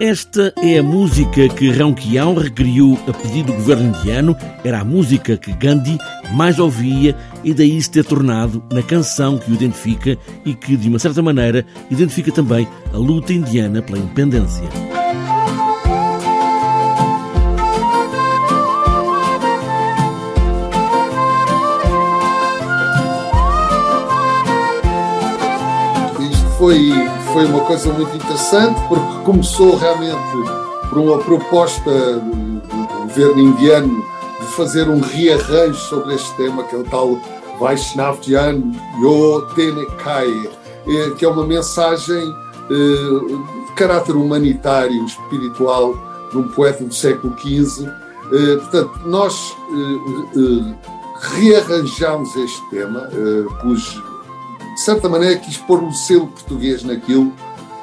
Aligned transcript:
Esta 0.00 0.54
é 0.62 0.78
a 0.78 0.82
música 0.82 1.48
que 1.48 1.72
Ronquião 1.72 2.32
recriou 2.36 2.96
a 3.08 3.12
pedido 3.12 3.48
do 3.48 3.54
governo 3.54 3.88
indiano. 3.88 4.36
Era 4.62 4.78
a 4.80 4.84
música 4.84 5.36
que 5.36 5.52
Gandhi 5.52 5.98
mais 6.34 6.60
ouvia 6.60 7.16
e 7.42 7.52
daí 7.52 7.82
se 7.82 7.90
ter 7.90 8.04
tornado 8.04 8.62
na 8.70 8.80
canção 8.80 9.38
que 9.38 9.50
o 9.50 9.54
identifica 9.54 10.16
e 10.44 10.54
que, 10.54 10.76
de 10.76 10.88
uma 10.88 11.00
certa 11.00 11.20
maneira, 11.20 11.66
identifica 11.90 12.30
também 12.30 12.68
a 12.94 12.96
luta 12.96 13.32
indiana 13.32 13.82
pela 13.82 13.98
independência. 13.98 14.62
Isto 26.20 26.48
foi 26.56 27.17
foi 27.38 27.46
uma 27.46 27.60
coisa 27.60 27.92
muito 27.92 28.16
interessante 28.16 28.80
porque 28.88 29.24
começou 29.24 29.76
realmente 29.76 30.18
por 30.88 30.98
uma 30.98 31.18
proposta 31.18 32.18
do, 32.18 32.58
governo 33.04 33.38
indiano 33.38 34.04
de 34.40 34.46
fazer 34.56 34.88
um 34.88 34.98
rearranjo 34.98 35.78
sobre 35.78 36.16
este 36.16 36.36
tema, 36.36 36.64
que 36.64 36.74
é 36.74 36.78
o 36.80 36.82
tal 36.82 37.16
Vaishnavjan 37.60 38.60
Yo 39.00 39.42
Tenekai, 39.54 40.50
eh, 40.88 41.10
que 41.16 41.24
é 41.24 41.28
uma 41.28 41.46
mensagem 41.46 42.34
eh, 42.70 43.66
de 43.68 43.72
caráter 43.76 44.16
humanitário, 44.16 45.04
espiritual, 45.04 45.94
de 46.32 46.38
um 46.38 46.48
poeta 46.48 46.82
do 46.82 46.92
século 46.92 47.38
XV. 47.38 47.86
Eh, 47.86 48.56
portanto, 48.56 49.00
nós 49.06 49.56
rearranjamos 51.20 52.34
este 52.34 52.70
tema, 52.70 53.08
pus 53.62 54.02
de 54.78 54.84
certa 54.84 55.08
maneira, 55.08 55.36
quis 55.40 55.56
pôr 55.56 55.82
um 55.82 55.92
selo 55.92 56.28
português 56.28 56.84
naquilo, 56.84 57.32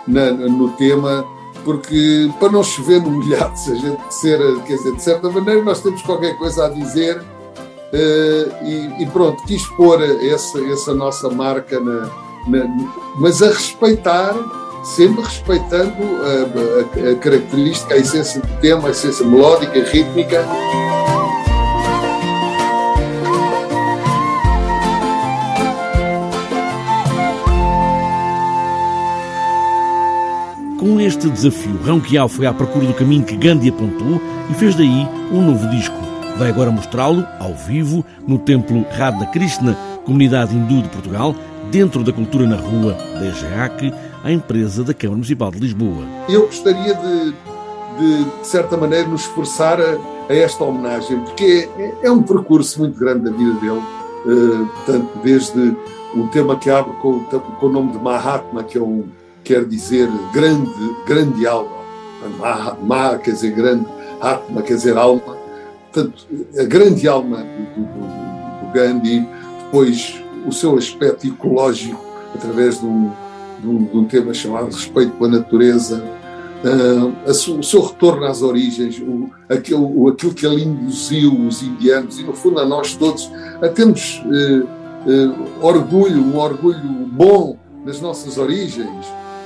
na, 0.07 0.31
no 0.31 0.69
tema, 0.71 1.25
porque 1.65 2.31
para 2.39 2.49
não 2.53 2.63
chover 2.63 3.01
no 3.01 3.11
molhado, 3.11 3.53
se 3.59 3.73
a 3.73 3.75
gente 3.75 4.13
ser, 4.13 4.39
quer 4.61 4.77
dizer, 4.77 4.95
de 4.95 5.03
certa 5.03 5.29
maneira, 5.29 5.61
nós 5.61 5.81
temos 5.81 6.01
qualquer 6.03 6.37
coisa 6.37 6.67
a 6.67 6.69
dizer. 6.69 7.19
Uh, 7.19 8.65
e, 8.65 9.03
e, 9.03 9.05
pronto, 9.07 9.43
quis 9.43 9.65
pôr 9.75 10.01
essa, 10.01 10.59
essa 10.67 10.93
nossa 10.93 11.29
marca, 11.29 11.79
na, 11.81 12.09
na, 12.47 12.65
mas 13.17 13.43
a 13.43 13.47
respeitar, 13.47 14.33
sempre 14.83 15.21
respeitando 15.21 15.93
a, 16.01 17.09
a, 17.09 17.11
a 17.11 17.15
característica, 17.15 17.93
a 17.93 17.97
essência 17.97 18.41
do 18.41 18.61
tema, 18.61 18.87
a 18.87 18.91
essência 18.91 19.25
melódica, 19.25 19.83
rítmica. 19.83 20.45
Com 30.85 31.01
este 31.01 31.27
desafio, 31.31 31.79
Ronquial 31.83 32.29
foi 32.29 32.45
à 32.45 32.53
procura 32.53 32.85
do 32.85 32.93
caminho 32.93 33.25
que 33.25 33.35
Gandhi 33.35 33.69
apontou 33.69 34.21
e 34.51 34.53
fez 34.53 34.75
daí 34.75 35.07
um 35.31 35.41
novo 35.41 35.67
disco. 35.71 35.95
Vai 36.37 36.49
agora 36.49 36.69
mostrá-lo, 36.69 37.25
ao 37.39 37.55
vivo, 37.55 38.05
no 38.27 38.37
templo 38.37 38.85
Radha 38.91 39.25
Krishna, 39.25 39.75
comunidade 40.05 40.55
hindu 40.55 40.83
de 40.83 40.89
Portugal, 40.89 41.33
dentro 41.71 42.03
da 42.03 42.13
Cultura 42.13 42.45
na 42.45 42.57
Rua 42.57 42.93
da 43.15 43.25
EGEAC, 43.25 43.91
a 44.23 44.31
empresa 44.31 44.83
da 44.83 44.93
Câmara 44.93 45.15
Municipal 45.15 45.49
de 45.49 45.57
Lisboa. 45.57 46.05
Eu 46.29 46.45
gostaria 46.45 46.93
de, 46.93 47.31
de, 47.31 48.23
de 48.23 48.47
certa 48.47 48.77
maneira, 48.77 49.07
nos 49.07 49.21
esforçar 49.21 49.81
a, 49.81 49.97
a 50.29 50.35
esta 50.35 50.63
homenagem, 50.63 51.19
porque 51.21 51.67
é, 51.79 51.95
é, 52.03 52.11
um 52.11 52.21
percurso 52.21 52.77
muito 52.77 52.99
grande 52.99 53.23
da 53.23 53.31
vida 53.31 53.53
dele, 53.53 53.81
uh, 53.81 54.69
tanto 54.85 55.17
desde 55.23 55.75
um 56.13 56.27
tema 56.27 56.55
que 56.59 56.69
abre 56.69 56.93
com, 57.01 57.21
com 57.21 57.65
o 57.65 57.71
nome 57.71 57.91
de 57.91 57.97
Mahatma, 57.97 58.63
que 58.63 58.77
é 58.77 58.81
um 58.81 59.05
quer 59.45 59.63
dizer 59.63 60.09
grande, 60.33 60.95
grande 61.05 61.47
alma. 61.47 61.85
Ma, 62.81 63.17
quer 63.19 63.31
dizer 63.31 63.51
grande, 63.51 63.85
Atma 64.19 64.61
quer 64.63 64.73
dizer 64.73 64.97
alma. 64.97 65.37
Portanto, 65.93 66.25
a 66.59 66.63
grande 66.63 67.07
alma 67.07 67.37
do, 67.37 67.81
do, 67.83 68.65
do 68.65 68.73
Gandhi, 68.73 69.25
depois 69.63 70.21
o 70.45 70.51
seu 70.51 70.75
aspecto 70.75 71.27
ecológico, 71.27 72.03
através 72.33 72.79
de 72.79 72.85
um, 72.85 73.11
de 73.61 73.67
um, 73.67 73.85
de 73.85 73.97
um 73.97 74.05
tema 74.05 74.33
chamado 74.33 74.65
Respeito 74.65 75.11
pela 75.13 75.29
Natureza, 75.29 76.03
uh, 76.63 77.29
o 77.29 77.63
seu 77.63 77.81
retorno 77.81 78.25
às 78.25 78.41
origens, 78.41 78.99
o, 78.99 79.29
aquilo, 79.47 80.09
aquilo 80.09 80.33
que 80.33 80.45
ele 80.45 80.63
induziu 80.63 81.31
os 81.47 81.61
indianos 81.61 82.19
e, 82.19 82.23
no 82.23 82.33
fundo, 82.33 82.59
a 82.59 82.65
nós 82.65 82.95
todos, 82.95 83.31
a 83.61 83.67
termos 83.69 84.21
uh, 84.25 84.63
uh, 84.63 85.65
orgulho, 85.65 86.21
um 86.21 86.37
orgulho 86.37 86.81
bom 87.11 87.57
nas 87.85 88.01
nossas 88.01 88.37
origens, 88.37 89.05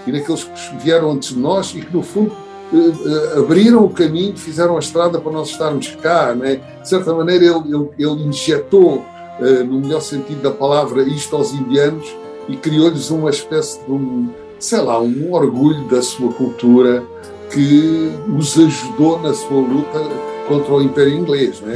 e 0.09 0.11
naqueles 0.11 0.43
que 0.43 0.77
vieram 0.83 1.11
antes 1.11 1.29
de 1.29 1.39
nós 1.39 1.73
e 1.75 1.81
que, 1.81 1.95
no 1.95 2.01
fundo, 2.01 2.31
eh, 2.73 2.77
eh, 2.77 3.39
abriram 3.39 3.85
o 3.85 3.89
caminho, 3.89 4.35
fizeram 4.35 4.75
a 4.75 4.79
estrada 4.79 5.19
para 5.19 5.31
nós 5.31 5.49
estarmos 5.49 5.95
cá. 6.01 6.33
Né? 6.33 6.59
De 6.81 6.89
certa 6.89 7.13
maneira, 7.13 7.45
ele, 7.45 7.75
ele, 7.75 7.89
ele 7.97 8.27
injetou, 8.27 9.05
eh, 9.39 9.63
no 9.63 9.79
melhor 9.79 10.01
sentido 10.01 10.41
da 10.41 10.51
palavra, 10.51 11.03
isto 11.03 11.35
aos 11.35 11.53
indianos 11.53 12.07
e 12.47 12.55
criou-lhes 12.55 13.11
uma 13.11 13.29
espécie 13.29 13.79
de 13.85 13.91
um, 13.91 14.29
sei 14.59 14.81
lá, 14.81 14.99
um 14.99 15.31
orgulho 15.31 15.87
da 15.87 16.01
sua 16.01 16.33
cultura 16.33 17.03
que 17.51 18.11
os 18.37 18.57
ajudou 18.57 19.19
na 19.19 19.33
sua 19.33 19.61
luta 19.61 19.99
contra 20.47 20.73
o 20.73 20.81
Império 20.81 21.13
Inglês. 21.13 21.61
Né? 21.61 21.75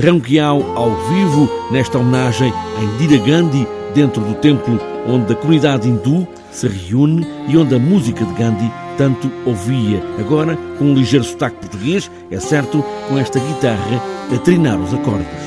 Ao 0.75 0.89
vivo, 1.09 1.49
nesta 1.71 1.99
homenagem 1.99 2.51
a 2.51 2.83
Indira 2.83 3.23
Gandhi, 3.23 3.67
dentro 3.93 4.21
do 4.21 4.33
templo 4.35 4.79
onde 5.07 5.33
a 5.33 5.35
comunidade 5.35 5.87
hindu 5.87 6.27
se 6.53 6.67
reúne 6.67 7.25
e 7.47 7.57
onde 7.57 7.75
a 7.75 7.79
música 7.79 8.23
de 8.23 8.33
Gandhi 8.33 8.71
tanto 8.97 9.31
ouvia. 9.45 10.01
Agora, 10.19 10.55
com 10.77 10.85
um 10.85 10.93
ligeiro 10.93 11.25
sotaque 11.25 11.57
português, 11.57 12.09
é 12.31 12.39
certo, 12.39 12.83
com 13.09 13.17
esta 13.17 13.39
guitarra 13.39 14.01
a 14.33 14.37
trinar 14.37 14.79
os 14.79 14.93
acordes. 14.93 15.42